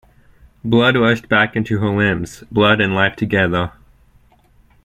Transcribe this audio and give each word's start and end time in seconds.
Blood 0.65 0.97
rushed 0.97 1.29
back 1.29 1.55
into 1.55 1.77
her 1.77 1.91
limbs, 1.95 2.43
blood 2.49 2.81
and 2.81 2.95
life 2.95 3.15
together. 3.15 3.71